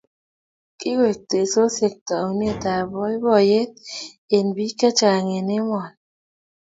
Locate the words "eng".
4.35-4.49